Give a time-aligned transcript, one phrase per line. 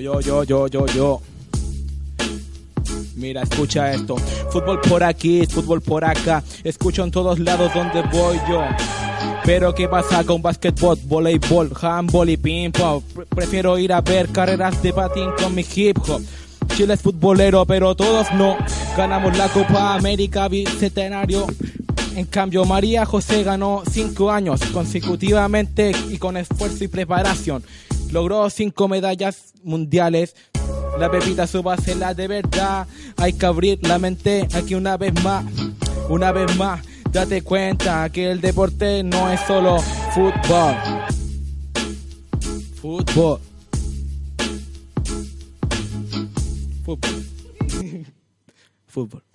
[0.00, 1.20] Yo, yo, yo, yo, yo.
[3.16, 4.16] Mira, escucha esto.
[4.50, 6.42] Fútbol por aquí, fútbol por acá.
[6.64, 8.62] Escucho en todos lados donde voy yo.
[9.44, 13.02] Pero ¿qué pasa con basquetbol, voleibol, handball y ping pong?
[13.14, 16.22] Pre- Prefiero ir a ver carreras de patín con mi hip hop.
[16.76, 18.56] Chile es futbolero, pero todos no.
[18.96, 21.46] Ganamos la Copa América bicentenario.
[22.16, 27.62] En cambio, María José ganó cinco años consecutivamente y con esfuerzo y preparación.
[28.12, 30.34] Logró cinco medallas mundiales.
[30.98, 32.86] La pepita su base la de verdad.
[33.16, 35.44] Hay que abrir la mente aquí una vez más.
[36.08, 39.78] Una vez más, date cuenta que el deporte no es solo
[40.12, 40.76] fútbol.
[42.80, 43.40] Fútbol.
[46.84, 47.26] Fútbol.
[48.86, 49.29] Fútbol.